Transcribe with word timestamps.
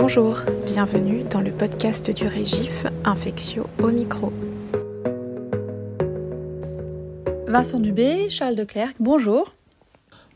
Bonjour, 0.00 0.42
bienvenue 0.64 1.24
dans 1.28 1.40
le 1.40 1.50
podcast 1.50 2.08
du 2.12 2.28
Régif 2.28 2.86
Infectio 3.04 3.66
au 3.82 3.88
micro. 3.88 4.32
Vincent 7.48 7.80
Dubé, 7.80 8.30
Charles 8.30 8.54
Declercq, 8.54 8.94
bonjour. 9.00 9.54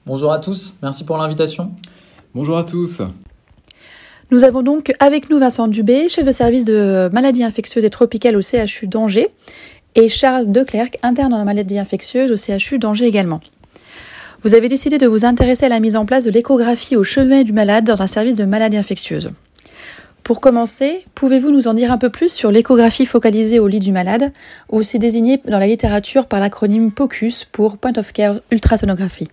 Bonjour 0.04 0.32
à 0.32 0.40
tous, 0.40 0.74
merci 0.82 1.04
pour 1.04 1.16
l'invitation. 1.16 1.70
Bonjour 2.34 2.58
à 2.58 2.64
tous. 2.64 3.02
Nous 4.32 4.42
avons 4.42 4.62
donc 4.62 4.92
avec 4.98 5.30
nous 5.30 5.38
Vincent 5.38 5.68
Dubé, 5.68 6.08
chef 6.08 6.26
de 6.26 6.32
service 6.32 6.64
de 6.64 7.08
maladies 7.12 7.44
infectieuses 7.44 7.84
et 7.84 7.90
tropicales 7.90 8.36
au 8.36 8.42
CHU 8.42 8.88
d'Angers, 8.88 9.28
et 9.94 10.08
Charles 10.08 10.50
Declercq, 10.50 10.98
interne 11.04 11.32
en 11.34 11.44
maladies 11.44 11.78
infectieuses 11.78 12.32
au 12.32 12.36
CHU 12.36 12.80
d'Angers 12.80 13.06
également. 13.06 13.40
Vous 14.42 14.56
avez 14.56 14.68
décidé 14.68 14.98
de 14.98 15.06
vous 15.06 15.24
intéresser 15.24 15.66
à 15.66 15.68
la 15.68 15.78
mise 15.78 15.94
en 15.94 16.04
place 16.04 16.24
de 16.24 16.30
l'échographie 16.30 16.96
au 16.96 17.04
chevet 17.04 17.44
du 17.44 17.52
malade 17.52 17.84
dans 17.84 18.02
un 18.02 18.08
service 18.08 18.34
de 18.34 18.44
maladies 18.44 18.76
infectieuses. 18.76 19.30
Pour 20.24 20.40
commencer, 20.40 21.00
pouvez-vous 21.16 21.50
nous 21.50 21.66
en 21.66 21.74
dire 21.74 21.90
un 21.90 21.98
peu 21.98 22.08
plus 22.08 22.32
sur 22.32 22.52
l'échographie 22.52 23.06
focalisée 23.06 23.58
au 23.58 23.66
lit 23.66 23.80
du 23.80 23.90
malade, 23.90 24.32
aussi 24.68 25.00
désignée 25.00 25.40
dans 25.48 25.58
la 25.58 25.66
littérature 25.66 26.26
par 26.26 26.38
l'acronyme 26.38 26.92
POCUS 26.92 27.44
pour 27.50 27.76
Point 27.76 27.94
of 27.96 28.12
Care 28.12 28.36
Ultrasonographie 28.52 29.26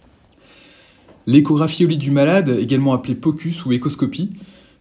L'échographie 1.28 1.86
au 1.86 1.88
lit 1.88 2.00
du 2.00 2.10
malade, 2.10 2.58
également 2.60 2.94
appelée 2.94 3.14
POCUS 3.14 3.66
ou 3.68 3.72
échoscopie, 3.72 4.32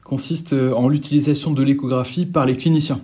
consiste 0.02 0.54
en 0.54 0.88
l'utilisation 0.88 1.50
de 1.50 1.62
l'échographie 1.62 2.24
par 2.24 2.46
les 2.46 2.56
cliniciens. 2.56 3.02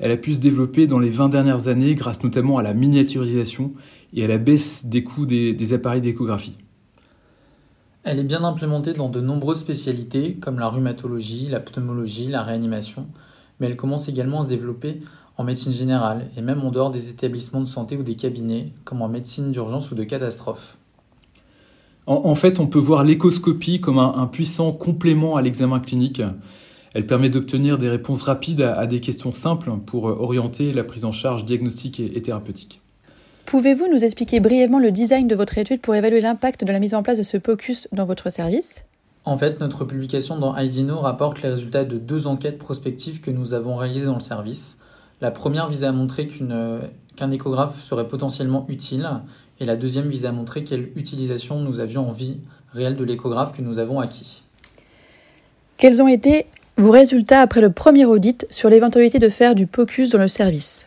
Elle 0.00 0.10
a 0.10 0.16
pu 0.16 0.34
se 0.34 0.40
développer 0.40 0.88
dans 0.88 0.98
les 0.98 1.10
20 1.10 1.28
dernières 1.28 1.68
années 1.68 1.94
grâce 1.94 2.24
notamment 2.24 2.58
à 2.58 2.64
la 2.64 2.74
miniaturisation 2.74 3.74
et 4.12 4.24
à 4.24 4.26
la 4.26 4.38
baisse 4.38 4.86
des 4.86 5.04
coûts 5.04 5.26
des, 5.26 5.52
des 5.52 5.72
appareils 5.72 6.00
d'échographie. 6.00 6.56
Elle 8.02 8.18
est 8.18 8.24
bien 8.24 8.44
implémentée 8.44 8.94
dans 8.94 9.10
de 9.10 9.20
nombreuses 9.20 9.60
spécialités 9.60 10.34
comme 10.34 10.58
la 10.58 10.68
rhumatologie, 10.68 11.48
la 11.48 11.60
pneumologie, 11.60 12.28
la 12.28 12.42
réanimation, 12.42 13.06
mais 13.58 13.66
elle 13.66 13.76
commence 13.76 14.08
également 14.08 14.40
à 14.40 14.44
se 14.44 14.48
développer 14.48 15.00
en 15.36 15.44
médecine 15.44 15.72
générale 15.72 16.30
et 16.36 16.40
même 16.40 16.64
en 16.64 16.70
dehors 16.70 16.90
des 16.90 17.10
établissements 17.10 17.60
de 17.60 17.66
santé 17.66 17.98
ou 17.98 18.02
des 18.02 18.14
cabinets, 18.14 18.72
comme 18.84 19.02
en 19.02 19.08
médecine 19.08 19.52
d'urgence 19.52 19.90
ou 19.90 19.94
de 19.94 20.04
catastrophe. 20.04 20.78
En, 22.06 22.34
fait, 22.34 22.58
on 22.58 22.66
peut 22.66 22.78
voir 22.78 23.04
l'échoscopie 23.04 23.80
comme 23.80 23.98
un, 23.98 24.26
puissant 24.26 24.72
complément 24.72 25.36
à 25.36 25.42
l'examen 25.42 25.78
clinique. 25.78 26.22
Elle 26.92 27.06
permet 27.06 27.28
d'obtenir 27.28 27.78
des 27.78 27.88
réponses 27.88 28.22
rapides 28.22 28.62
à, 28.62 28.86
des 28.86 29.00
questions 29.00 29.30
simples 29.30 29.70
pour 29.86 30.04
orienter 30.04 30.72
la 30.72 30.82
prise 30.82 31.04
en 31.04 31.12
charge 31.12 31.44
diagnostique 31.44 32.00
et 32.00 32.20
thérapeutique. 32.20 32.80
Pouvez-vous 33.50 33.88
nous 33.88 34.04
expliquer 34.04 34.38
brièvement 34.38 34.78
le 34.78 34.92
design 34.92 35.26
de 35.26 35.34
votre 35.34 35.58
étude 35.58 35.80
pour 35.80 35.96
évaluer 35.96 36.20
l'impact 36.20 36.62
de 36.64 36.70
la 36.70 36.78
mise 36.78 36.94
en 36.94 37.02
place 37.02 37.18
de 37.18 37.24
ce 37.24 37.36
POCUS 37.36 37.88
dans 37.90 38.04
votre 38.04 38.30
service? 38.30 38.84
En 39.24 39.36
fait, 39.36 39.58
notre 39.58 39.84
publication 39.84 40.38
dans 40.38 40.56
IDINO 40.56 41.00
rapporte 41.00 41.42
les 41.42 41.48
résultats 41.48 41.82
de 41.82 41.98
deux 41.98 42.28
enquêtes 42.28 42.58
prospectives 42.58 43.20
que 43.20 43.32
nous 43.32 43.52
avons 43.52 43.74
réalisées 43.74 44.06
dans 44.06 44.14
le 44.14 44.20
service. 44.20 44.78
La 45.20 45.32
première 45.32 45.68
visait 45.68 45.86
à 45.86 45.90
montrer 45.90 46.28
qu'un 46.28 47.30
échographe 47.32 47.82
serait 47.82 48.06
potentiellement 48.06 48.66
utile 48.68 49.10
et 49.58 49.64
la 49.64 49.74
deuxième 49.74 50.08
visait 50.08 50.28
à 50.28 50.32
montrer 50.32 50.62
quelle 50.62 50.92
utilisation 50.94 51.58
nous 51.58 51.80
avions 51.80 52.08
en 52.08 52.12
vie 52.12 52.38
réelle 52.72 52.94
de 52.94 53.02
l'échographe 53.02 53.50
que 53.50 53.62
nous 53.62 53.80
avons 53.80 53.98
acquis. 53.98 54.44
Quels 55.76 56.00
ont 56.00 56.08
été 56.08 56.46
vos 56.76 56.92
résultats 56.92 57.40
après 57.40 57.62
le 57.62 57.72
premier 57.72 58.04
audit 58.04 58.46
sur 58.48 58.70
l'éventualité 58.70 59.18
de 59.18 59.28
faire 59.28 59.56
du 59.56 59.66
POCUS 59.66 60.10
dans 60.10 60.18
le 60.18 60.28
service? 60.28 60.86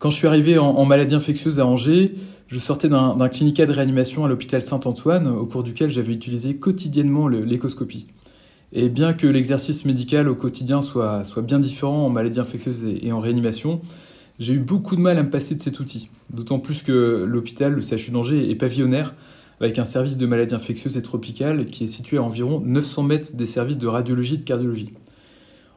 Quand 0.00 0.10
je 0.10 0.16
suis 0.16 0.26
arrivé 0.26 0.58
en, 0.58 0.84
maladie 0.86 1.14
infectieuse 1.14 1.60
à 1.60 1.66
Angers, 1.66 2.14
je 2.48 2.58
sortais 2.58 2.88
d'un 2.88 3.28
clinicat 3.28 3.66
de 3.66 3.72
réanimation 3.72 4.24
à 4.24 4.28
l'hôpital 4.28 4.62
Saint-Antoine, 4.62 5.28
au 5.28 5.44
cours 5.44 5.62
duquel 5.62 5.90
j'avais 5.90 6.14
utilisé 6.14 6.56
quotidiennement 6.56 7.28
l'échoscopie. 7.28 8.06
Et 8.72 8.88
bien 8.88 9.12
que 9.12 9.26
l'exercice 9.26 9.84
médical 9.84 10.26
au 10.28 10.34
quotidien 10.34 10.80
soit, 10.80 11.22
soit, 11.24 11.42
bien 11.42 11.58
différent 11.58 12.06
en 12.06 12.08
maladie 12.08 12.40
infectieuse 12.40 12.82
et, 12.82 13.12
en 13.12 13.20
réanimation, 13.20 13.82
j'ai 14.38 14.54
eu 14.54 14.58
beaucoup 14.58 14.96
de 14.96 15.02
mal 15.02 15.18
à 15.18 15.22
me 15.22 15.28
passer 15.28 15.54
de 15.54 15.60
cet 15.60 15.80
outil. 15.80 16.08
D'autant 16.32 16.60
plus 16.60 16.82
que 16.82 17.24
l'hôpital, 17.28 17.74
le 17.74 17.82
CHU 17.82 18.10
d'Angers, 18.10 18.50
est 18.50 18.54
pavillonnaire, 18.54 19.14
avec 19.60 19.78
un 19.78 19.84
service 19.84 20.16
de 20.16 20.24
maladie 20.24 20.54
infectieuse 20.54 20.96
et 20.96 21.02
tropicale 21.02 21.66
qui 21.66 21.84
est 21.84 21.88
situé 21.88 22.16
à 22.16 22.22
environ 22.22 22.60
900 22.64 23.02
mètres 23.02 23.36
des 23.36 23.44
services 23.44 23.76
de 23.76 23.86
radiologie 23.86 24.36
et 24.36 24.38
de 24.38 24.44
cardiologie. 24.44 24.94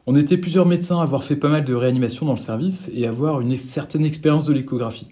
On 0.06 0.16
était 0.16 0.36
plusieurs 0.36 0.66
médecins 0.66 1.00
à 1.00 1.02
avoir 1.02 1.24
fait 1.24 1.36
pas 1.36 1.48
mal 1.48 1.64
de 1.64 1.74
réanimation 1.74 2.26
dans 2.26 2.32
le 2.32 2.38
service 2.38 2.90
et 2.92 3.06
avoir 3.06 3.40
une 3.40 3.56
certaine 3.56 4.04
expérience 4.04 4.44
de 4.44 4.52
l'échographie. 4.52 5.08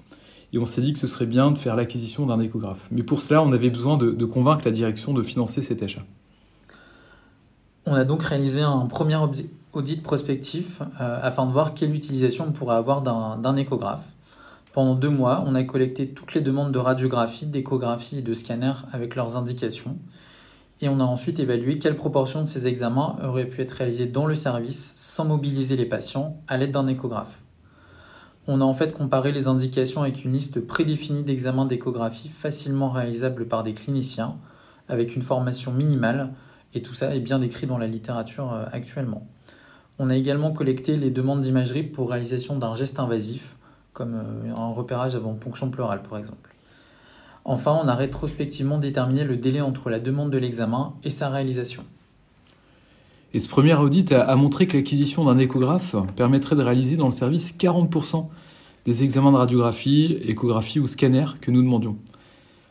Et 0.52 0.58
on 0.58 0.66
s'est 0.66 0.82
dit 0.82 0.92
que 0.92 0.98
ce 0.98 1.06
serait 1.06 1.24
bien 1.24 1.50
de 1.50 1.58
faire 1.58 1.76
l'acquisition 1.76 2.26
d'un 2.26 2.38
échographe. 2.40 2.88
Mais 2.90 3.02
pour 3.02 3.22
cela, 3.22 3.42
on 3.42 3.52
avait 3.52 3.70
besoin 3.70 3.96
de, 3.96 4.24
convaincre 4.26 4.62
la 4.66 4.70
direction 4.70 5.14
de 5.14 5.22
financer 5.22 5.62
cet 5.62 5.82
achat. 5.82 6.02
On 7.86 7.94
a 7.94 8.04
donc 8.04 8.22
réalisé 8.22 8.60
un 8.60 8.84
premier 8.86 9.16
audit 9.72 10.02
prospectif 10.02 10.82
euh, 11.00 11.18
afin 11.22 11.46
de 11.46 11.52
voir 11.52 11.72
quelle 11.72 11.94
utilisation 11.94 12.44
on 12.48 12.52
pourrait 12.52 12.76
avoir 12.76 13.00
d'un 13.00 13.56
échographe. 13.56 14.06
Pendant 14.74 14.94
deux 14.94 15.08
mois, 15.08 15.42
on 15.46 15.54
a 15.54 15.62
collecté 15.64 16.08
toutes 16.08 16.34
les 16.34 16.42
demandes 16.42 16.70
de 16.70 16.78
radiographie, 16.78 17.46
d'échographie 17.46 18.18
et 18.18 18.22
de 18.22 18.34
scanner 18.34 18.74
avec 18.92 19.16
leurs 19.16 19.38
indications 19.38 19.96
et 20.82 20.88
on 20.88 20.98
a 20.98 21.04
ensuite 21.04 21.38
évalué 21.38 21.78
quelle 21.78 21.94
proportion 21.94 22.42
de 22.42 22.48
ces 22.48 22.66
examens 22.66 23.16
auraient 23.22 23.46
pu 23.46 23.62
être 23.62 23.70
réalisés 23.70 24.06
dans 24.06 24.26
le 24.26 24.34
service 24.34 24.92
sans 24.96 25.24
mobiliser 25.24 25.76
les 25.76 25.86
patients 25.86 26.42
à 26.48 26.56
l'aide 26.56 26.72
d'un 26.72 26.88
échographe. 26.88 27.38
On 28.48 28.60
a 28.60 28.64
en 28.64 28.74
fait 28.74 28.92
comparé 28.92 29.30
les 29.30 29.46
indications 29.46 30.02
avec 30.02 30.24
une 30.24 30.32
liste 30.32 30.60
prédéfinie 30.60 31.22
d'examens 31.22 31.66
d'échographie 31.66 32.28
facilement 32.28 32.90
réalisables 32.90 33.46
par 33.46 33.62
des 33.62 33.74
cliniciens, 33.74 34.36
avec 34.88 35.14
une 35.14 35.22
formation 35.22 35.70
minimale, 35.72 36.32
et 36.74 36.82
tout 36.82 36.94
ça 36.94 37.14
est 37.14 37.20
bien 37.20 37.38
décrit 37.38 37.68
dans 37.68 37.78
la 37.78 37.86
littérature 37.86 38.52
euh, 38.52 38.64
actuellement. 38.72 39.28
On 40.00 40.10
a 40.10 40.16
également 40.16 40.50
collecté 40.50 40.96
les 40.96 41.10
demandes 41.10 41.42
d'imagerie 41.42 41.84
pour 41.84 42.10
réalisation 42.10 42.56
d'un 42.56 42.74
geste 42.74 42.98
invasif, 42.98 43.54
comme 43.92 44.14
euh, 44.14 44.54
un 44.56 44.72
repérage 44.72 45.14
avant 45.14 45.34
ponction 45.34 45.70
pleurale 45.70 46.02
par 46.02 46.18
exemple. 46.18 46.52
Enfin, 47.44 47.78
on 47.82 47.88
a 47.88 47.94
rétrospectivement 47.94 48.78
déterminé 48.78 49.24
le 49.24 49.36
délai 49.36 49.60
entre 49.60 49.90
la 49.90 49.98
demande 49.98 50.30
de 50.30 50.38
l'examen 50.38 50.94
et 51.02 51.10
sa 51.10 51.28
réalisation. 51.28 51.84
Et 53.34 53.40
ce 53.40 53.48
premier 53.48 53.74
audit 53.74 54.12
a, 54.12 54.34
montré 54.36 54.66
que 54.66 54.76
l'acquisition 54.76 55.24
d'un 55.24 55.38
échographe 55.38 55.96
permettrait 56.16 56.54
de 56.54 56.62
réaliser 56.62 56.96
dans 56.96 57.06
le 57.06 57.12
service 57.12 57.56
40% 57.56 58.28
des 58.84 59.02
examens 59.02 59.32
de 59.32 59.36
radiographie, 59.38 60.18
échographie 60.22 60.80
ou 60.80 60.86
scanner 60.86 61.24
que 61.40 61.50
nous 61.50 61.62
demandions. 61.62 61.96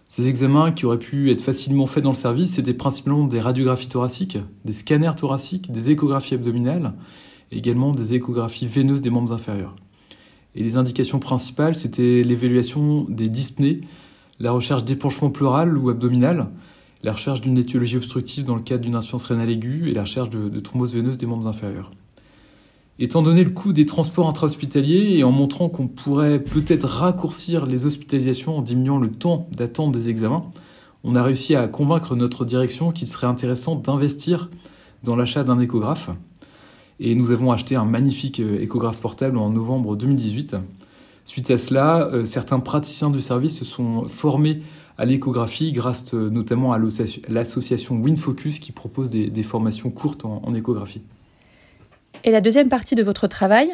Ces 0.08 0.28
examens 0.28 0.72
qui 0.72 0.86
auraient 0.86 1.00
pu 1.00 1.32
être 1.32 1.42
facilement 1.42 1.88
faits 1.88 2.04
dans 2.04 2.12
le 2.12 2.16
service, 2.16 2.56
c'était 2.56 2.74
principalement 2.74 3.26
des 3.26 3.40
radiographies 3.40 3.88
thoraciques, 3.88 4.38
des 4.66 4.74
scanners 4.74 5.16
thoraciques, 5.18 5.72
des 5.72 5.90
échographies 5.90 6.36
abdominales 6.36 6.94
et 7.52 7.58
également 7.58 7.92
des 7.94 8.14
échographies 8.14 8.68
veineuses 8.68 9.02
des 9.02 9.10
membres 9.10 9.34
inférieurs. 9.34 9.76
Et 10.54 10.64
les 10.64 10.76
indications 10.76 11.20
principales, 11.20 11.76
c'était 11.76 12.24
l'évaluation 12.24 13.06
des 13.08 13.30
dyspnées 13.30 13.82
la 14.42 14.52
recherche 14.52 14.84
d'épanchement 14.84 15.30
pleural 15.30 15.78
ou 15.78 15.90
abdominal, 15.90 16.48
la 17.04 17.14
recherche 17.14 17.42
d'une 17.42 17.58
étiologie 17.58 17.98
obstructive 17.98 18.44
dans 18.44 18.56
le 18.56 18.62
cadre 18.62 18.84
d'une 18.84 18.96
insuffisance 18.96 19.26
rénale 19.26 19.52
aiguë 19.52 19.90
et 19.90 19.94
la 19.94 20.02
recherche 20.02 20.30
de, 20.30 20.60
thrombose 20.60 20.96
veineuse 20.96 21.18
des 21.18 21.28
membres 21.28 21.48
inférieurs. 21.48 21.92
Étant 23.00 23.22
donné 23.22 23.44
le 23.44 23.52
coût 23.52 23.72
des 23.72 23.86
transports 23.86 24.28
intra-hospitaliers 24.28 25.18
et 25.18 25.24
en 25.24 25.32
montrant 25.32 25.70
qu'on 25.70 25.88
pourrait 25.88 26.40
peut-être 26.40 26.88
raccourcir 26.88 27.66
les 27.66 27.86
hospitalisations 27.86 28.58
en 28.58 28.62
diminuant 28.62 28.98
le 28.98 29.12
temps 29.12 29.48
d'attente 29.56 29.92
des 29.92 30.10
examens, 30.10 30.46
on 31.04 31.16
a 31.16 31.24
réussi 31.24 31.56
à 31.56 31.68
convaincre 31.68 32.16
notre 32.16 32.46
direction 32.46 32.92
qu'il 32.92 33.08
serait 33.08 33.28
intéressant 33.28 33.76
d'investir 33.76 34.50
dans 35.04 35.16
l'achat 35.16 35.44
d'un 35.44 35.60
échographe. 35.60 36.12
Et 37.00 37.16
nous 37.16 37.32
avons 37.32 37.52
acheté 37.52 37.76
un 37.76 37.86
magnifique 37.86 38.40
euh, 38.40 38.62
échographe 38.62 39.02
portable 39.02 39.38
en 39.40 39.50
novembre 39.50 39.96
2018 39.96 40.58
Suite 41.32 41.50
à 41.50 41.58
cela, 41.58 42.10
euh, 42.12 42.26
certains 42.26 42.60
praticiens 42.60 43.10
du 43.10 43.22
service 43.22 43.58
se 43.58 43.64
sont 43.64 44.06
formés 44.10 44.64
à 44.98 45.06
l'échographie 45.06 45.72
grâce 45.72 46.14
euh, 46.14 46.30
notamment 46.30 46.74
à 46.74 46.80
l'association 47.30 47.96
WinFocus 48.02 48.60
qui 48.60 48.74
propose 48.74 49.10
des, 49.10 49.44
formations 49.44 49.92
courtes 49.92 50.26
en, 50.26 50.54
échographie. 50.54 51.02
Et 52.26 52.32
la 52.32 52.42
deuxième 52.42 52.68
partie 52.68 52.96
de 52.96 53.04
votre 53.04 53.28
travail? 53.28 53.70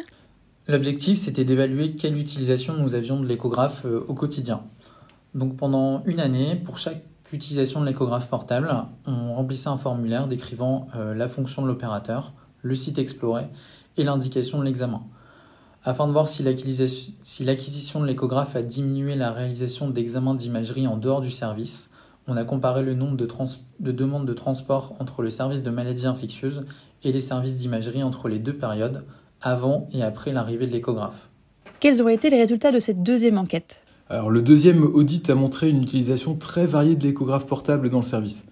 L'objectif, 0.68 1.18
c'était 1.18 1.42
d'évaluer 1.42 1.96
quelle 1.96 2.16
utilisation 2.16 2.74
nous 2.74 2.94
avions 2.94 3.18
de 3.18 3.26
l'échographe 3.26 3.82
euh, 3.84 4.04
au 4.06 4.14
quotidien. 4.14 4.62
Donc 5.34 5.56
pendant 5.56 6.04
une 6.04 6.20
année, 6.20 6.54
pour 6.54 6.78
chaque 6.78 7.02
utilisation 7.32 7.80
de 7.80 7.86
l'échographe 7.86 8.28
portable, 8.28 8.72
on 9.04 9.32
remplissait 9.32 9.68
un 9.68 9.78
formulaire 9.78 10.28
décrivant 10.28 10.86
la 10.94 11.26
fonction 11.26 11.62
de 11.62 11.66
l'opérateur, 11.66 12.34
le 12.62 12.76
site 12.76 12.98
exploré 12.98 13.46
et 13.96 14.04
l'indication 14.04 14.60
de 14.60 14.64
l'examen 14.64 15.02
afin 15.84 16.06
de 16.06 16.12
voir 16.12 16.28
si 16.28 16.42
l'acquisition 16.42 18.00
de 18.00 18.06
l'échographe 18.06 18.56
a 18.56 18.62
diminué 18.62 19.14
la 19.14 19.32
réalisation 19.32 19.88
d'examens 19.88 20.34
d'imagerie 20.34 20.86
en 20.86 20.96
dehors 20.96 21.20
du 21.20 21.30
service. 21.30 21.90
On 22.26 22.36
a 22.36 22.44
comparé 22.44 22.82
le 22.82 22.94
nombre 22.94 23.16
de, 23.16 23.28
de, 23.80 23.92
demandes 23.92 24.26
de 24.26 24.34
transport 24.34 24.94
entre 24.98 25.22
le 25.22 25.30
service 25.30 25.62
de 25.62 25.70
maladies 25.70 26.06
infectieuses 26.06 26.66
et 27.04 27.12
les 27.12 27.20
services 27.20 27.56
d'imagerie 27.56 28.02
entre 28.02 28.28
les 28.28 28.38
deux 28.38 28.52
périodes, 28.52 29.04
avant 29.40 29.86
et 29.92 30.02
après 30.02 30.32
l'arrivée 30.32 30.66
de 30.66 30.72
l'échographe. 30.72 31.28
Quels 31.80 32.02
ont 32.02 32.08
été 32.08 32.28
les 32.28 32.38
résultats 32.38 32.72
de 32.72 32.80
cette 32.80 33.02
deuxième 33.02 33.38
enquête? 33.38 33.82
Alors, 34.10 34.30
le 34.30 34.42
deuxième 34.42 34.82
audit 34.82 35.30
a 35.30 35.34
montré 35.34 35.70
une 35.70 35.82
utilisation 35.82 36.34
très 36.34 36.66
variée 36.66 36.96
de 36.96 37.04
l'échographe 37.04 37.46
portable 37.46 37.88
dans 37.88 37.98
le 37.98 38.04
service. 38.04 38.44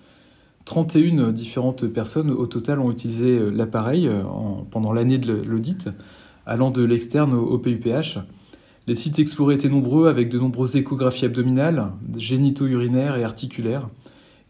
31 0.65 1.33
différentes 1.33 1.87
personnes 1.87 2.31
au 2.31 2.47
total 2.47 2.81
ont 2.81 2.91
utilisé 2.91 3.39
l'appareil 3.51 4.11
pendant 4.71 4.93
l'année 4.93 5.19
de 5.19 5.33
l'audit, 5.33 5.89
allant 6.47 6.71
de 6.71 6.83
l'externe 6.83 7.35
au 7.35 7.59
PUPH. 7.59 8.19
Les 8.87 8.95
sites 8.95 9.19
explorés 9.19 9.57
étaient 9.57 9.69
nombreux 9.69 10.09
avec 10.09 10.29
de 10.29 10.39
nombreuses 10.39 10.77
échographies 10.77 11.25
abdominales, 11.25 11.91
génito-urinaires 12.17 13.17
et 13.17 13.25
articulaires. 13.25 13.89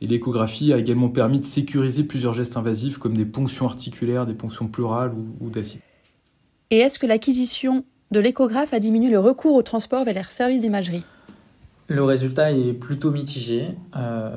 Et 0.02 0.06
l'échographie 0.06 0.74
a 0.74 0.78
également 0.78 1.08
permis 1.08 1.40
de 1.40 1.46
sécuriser 1.46 2.04
plusieurs 2.04 2.34
gestes 2.34 2.58
invasifs 2.58 2.98
comme 2.98 3.16
des 3.16 3.24
ponctions 3.24 3.66
articulaires, 3.66 4.26
des 4.26 4.34
ponctions 4.34 4.68
pleurales 4.68 5.12
ou, 5.40 5.48
d'acide. 5.48 5.80
Et 6.70 6.78
est-ce 6.78 6.98
que 6.98 7.06
l'acquisition 7.06 7.84
de 8.10 8.20
l'échographe 8.20 8.74
a 8.74 8.78
diminué 8.78 9.08
le 9.08 9.18
recours 9.18 9.54
au 9.54 9.62
transport 9.62 10.04
vers 10.04 10.14
les 10.14 10.22
services 10.28 10.60
d'imagerie? 10.60 11.02
Le 11.88 12.02
résultat 12.02 12.52
est 12.52 12.74
plutôt 12.74 13.10
mitigé. 13.10 13.68
Euh, 13.96 14.36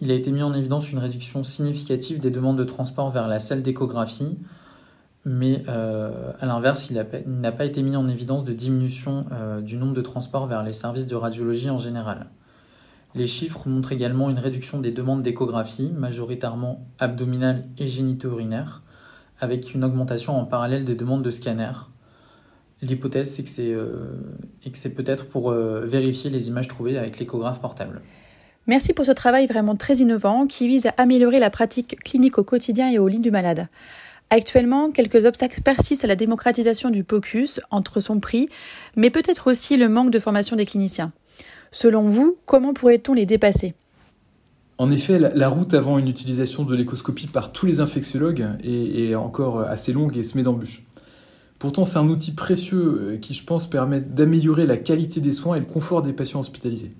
il 0.00 0.10
a 0.10 0.14
été 0.14 0.30
mis 0.30 0.42
en 0.42 0.54
évidence 0.54 0.90
une 0.90 0.98
réduction 0.98 1.44
significative 1.44 2.20
des 2.20 2.30
demandes 2.30 2.56
de 2.56 2.64
transport 2.64 3.10
vers 3.10 3.28
la 3.28 3.38
salle 3.38 3.62
d'échographie, 3.62 4.38
mais 5.24 5.62
euh, 5.68 6.32
à 6.40 6.46
l'inverse, 6.46 6.90
il 6.90 6.96
n'a 7.26 7.52
pas 7.52 7.64
été 7.64 7.82
mis 7.82 7.94
en 7.96 8.08
évidence 8.08 8.44
de 8.44 8.52
diminution 8.52 9.26
euh, 9.32 9.60
du 9.60 9.76
nombre 9.76 9.94
de 9.94 10.00
transports 10.00 10.46
vers 10.46 10.62
les 10.62 10.72
services 10.72 11.06
de 11.06 11.14
radiologie 11.14 11.68
en 11.70 11.78
général. 11.78 12.30
Les 13.14 13.26
chiffres 13.26 13.68
montrent 13.68 13.92
également 13.92 14.30
une 14.30 14.38
réduction 14.38 14.78
des 14.78 14.92
demandes 14.92 15.22
d'échographie, 15.22 15.92
majoritairement 15.94 16.86
abdominales 16.98 17.64
et 17.76 17.86
génito-urinaires, 17.86 18.82
avec 19.40 19.74
une 19.74 19.84
augmentation 19.84 20.38
en 20.38 20.44
parallèle 20.46 20.84
des 20.84 20.94
demandes 20.94 21.22
de 21.22 21.30
scanner. 21.30 21.72
L'hypothèse, 22.82 23.34
c'est 23.34 23.42
que 23.42 23.48
c'est 23.48 23.72
euh, 23.74 24.90
peut-être 24.96 25.26
pour 25.26 25.50
vérifier 25.50 26.30
les 26.30 26.48
images 26.48 26.68
trouvées 26.68 26.96
avec 26.96 27.18
l'échographe 27.18 27.60
portable. 27.60 28.00
Merci 28.66 28.94
pour 28.94 29.04
ce 29.04 29.10
travail 29.10 29.46
vraiment 29.46 29.76
très 29.76 29.96
innovant 29.96 30.46
qui 30.46 30.68
vise 30.68 30.86
à 30.86 30.94
améliorer 30.96 31.40
la 31.40 31.50
pratique 31.50 31.96
clinique 32.04 32.38
au 32.38 32.44
quotidien 32.44 32.90
et 32.90 32.98
au 32.98 33.08
lit 33.08 33.20
du 33.20 33.30
malade. 33.30 33.68
Actuellement, 34.32 34.92
quelques 34.92 35.26
obstacles 35.26 35.60
persistent 35.60 36.04
à 36.04 36.06
la 36.06 36.14
démocratisation 36.14 36.90
du 36.90 37.02
POCUS 37.02 37.60
entre 37.72 37.98
son 37.98 38.20
prix, 38.20 38.48
mais 38.96 39.10
peut-être 39.10 39.50
aussi 39.50 39.76
le 39.76 39.88
manque 39.88 40.12
de 40.12 40.20
formation 40.20 40.54
des 40.54 40.66
cliniciens. 40.66 41.10
Selon 41.72 42.04
vous, 42.04 42.36
comment 42.46 42.72
pourrait-on 42.72 43.12
les 43.12 43.26
dépasser? 43.26 43.74
En 44.78 44.90
effet, 44.92 45.18
la, 45.18 45.48
route 45.48 45.74
avant 45.74 45.98
une 45.98 46.08
utilisation 46.08 46.64
de 46.64 46.74
l'échoscopie 46.76 47.26
par 47.26 47.52
tous 47.52 47.66
les 47.66 47.80
infectiologues 47.80 48.46
est, 48.64 49.14
encore 49.16 49.62
assez 49.62 49.92
longue 49.92 50.16
et 50.16 50.22
semée 50.22 50.44
d'embûches. 50.44 50.84
Pourtant, 51.58 51.84
c'est 51.84 51.98
un 51.98 52.08
outil 52.08 52.32
précieux 52.32 52.78
euh, 53.02 53.16
qui, 53.18 53.34
je 53.34 53.44
pense, 53.44 53.68
permet 53.68 54.00
d'améliorer 54.00 54.64
la 54.64 54.78
qualité 54.78 55.20
des 55.20 55.32
soins 55.32 55.56
et 55.56 55.60
le 55.60 55.66
confort 55.66 56.00
des 56.00 56.14
patients 56.14 56.40
hospitalisés. 56.40 56.92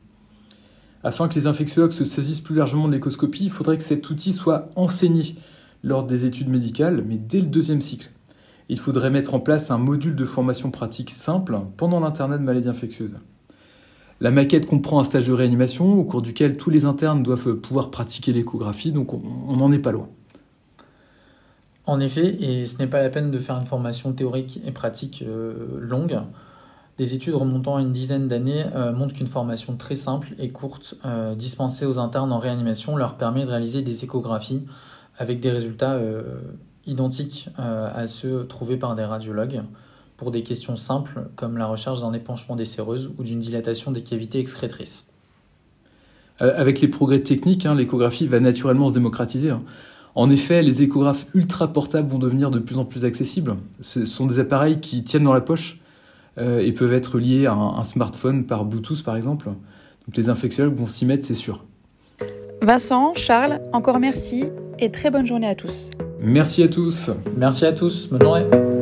Afin 1.02 1.28
que 1.28 1.34
les 1.34 1.46
infectiologues 1.46 1.92
se 1.92 2.04
saisissent 2.04 2.42
plus 2.42 2.56
largement 2.56 2.86
de 2.86 2.92
l'échoscopie, 2.92 3.44
il 3.44 3.50
faudrait 3.50 3.78
que 3.78 3.82
cet 3.82 4.10
outil 4.10 4.34
soit 4.34 4.68
enseigné 4.76 5.34
lors 5.82 6.04
des 6.04 6.24
études 6.24 6.48
médicales, 6.48 7.04
mais 7.06 7.16
dès 7.16 7.40
le 7.40 7.46
deuxième 7.46 7.80
cycle. 7.80 8.10
Il 8.68 8.78
faudrait 8.78 9.10
mettre 9.10 9.34
en 9.34 9.40
place 9.40 9.70
un 9.70 9.78
module 9.78 10.14
de 10.14 10.24
formation 10.24 10.70
pratique 10.70 11.10
simple 11.10 11.58
pendant 11.76 12.00
l'internat 12.00 12.38
de 12.38 12.44
maladies 12.44 12.68
infectieuses. 12.68 13.16
La 14.20 14.30
maquette 14.30 14.66
comprend 14.66 15.00
un 15.00 15.04
stage 15.04 15.26
de 15.26 15.32
réanimation 15.32 15.98
au 15.98 16.04
cours 16.04 16.22
duquel 16.22 16.56
tous 16.56 16.70
les 16.70 16.84
internes 16.84 17.22
doivent 17.22 17.54
pouvoir 17.54 17.90
pratiquer 17.90 18.32
l'échographie, 18.32 18.92
donc 18.92 19.14
on 19.14 19.56
n'en 19.56 19.72
est 19.72 19.78
pas 19.78 19.92
loin. 19.92 20.08
En 21.86 21.98
effet, 21.98 22.36
et 22.40 22.66
ce 22.66 22.78
n'est 22.78 22.86
pas 22.86 23.02
la 23.02 23.08
peine 23.08 23.30
de 23.30 23.38
faire 23.38 23.56
une 23.56 23.66
formation 23.66 24.12
théorique 24.12 24.60
et 24.64 24.70
pratique 24.70 25.24
euh, 25.26 25.80
longue. 25.80 26.20
Des 26.98 27.14
études 27.14 27.34
remontant 27.34 27.76
à 27.76 27.80
une 27.80 27.92
dizaine 27.92 28.28
d'années 28.28 28.64
euh, 28.76 28.92
montrent 28.92 29.14
qu'une 29.14 29.26
formation 29.26 29.74
très 29.76 29.96
simple 29.96 30.34
et 30.38 30.50
courte 30.50 30.94
euh, 31.06 31.34
dispensée 31.34 31.86
aux 31.86 31.98
internes 31.98 32.30
en 32.30 32.38
réanimation 32.38 32.96
leur 32.96 33.16
permet 33.16 33.44
de 33.44 33.48
réaliser 33.48 33.82
des 33.82 34.04
échographies 34.04 34.62
avec 35.20 35.38
des 35.38 35.50
résultats 35.50 35.93
euh, 35.93 36.22
identiques 36.87 37.50
euh, 37.58 37.90
à 37.94 38.06
ceux 38.08 38.46
trouvés 38.46 38.78
par 38.78 38.96
des 38.96 39.05
radiologues 39.05 39.61
pour 40.17 40.31
des 40.31 40.43
questions 40.43 40.76
simples 40.76 41.28
comme 41.37 41.58
la 41.58 41.67
recherche 41.67 42.00
d'un 42.00 42.14
épanchement 42.14 42.56
des 42.56 42.64
séreuses 42.64 43.11
ou 43.19 43.22
d'une 43.22 43.38
dilatation 43.38 43.93
des 43.93 44.02
cavités 44.02 44.40
excrétrices. 44.40 45.05
Euh, 46.40 46.52
avec 46.56 46.81
les 46.81 46.88
progrès 46.88 47.20
techniques, 47.20 47.67
hein, 47.67 47.75
l'échographie 47.75 48.26
va 48.26 48.40
naturellement 48.40 48.88
se 48.88 48.94
démocratiser. 48.94 49.50
Hein. 49.50 49.62
En 50.14 50.31
effet, 50.31 50.62
les 50.62 50.82
échographes 50.82 51.26
ultra 51.34 51.70
portables 51.70 52.08
vont 52.08 52.19
devenir 52.19 52.50
de 52.50 52.58
plus 52.58 52.78
en 52.78 52.87
plus 52.87 53.05
accessibles. 53.05 53.56
Ce 53.82 54.06
sont 54.06 54.26
des 54.26 54.38
appareils 54.38 54.81
qui 54.81 55.05
tiennent 55.05 55.25
dans 55.25 55.34
la 55.34 55.40
poche 55.40 55.78
et 56.38 56.73
peuvent 56.73 56.94
être 56.94 57.19
liés 57.19 57.44
à 57.44 57.52
un, 57.52 57.78
un, 57.78 57.84
smartphone 57.84 58.46
par 58.46 58.64
Bluetooth 58.64 59.02
par 59.02 59.16
exemple. 59.16 59.46
Donc 59.46 60.16
les 60.16 60.31
infectiologues 60.31 60.75
vont 60.75 60.87
s'y 60.87 61.05
mettre, 61.05 61.26
c'est 61.26 61.34
sûr. 61.34 61.64
Vincent, 62.62 63.12
Charles, 63.14 63.61
encore 63.73 64.00
merci 64.00 64.46
et 64.80 64.90
très 64.90 65.10
bonne 65.10 65.26
journée 65.26 65.48
à 65.48 65.54
tous. 65.54 65.90
Merci 66.20 66.62
à 66.62 66.68
tous. 66.68 67.10
Merci 67.36 67.66
à 67.66 67.72
tous. 67.72 68.08
Bonne 68.08 68.22
journée. 68.22 68.79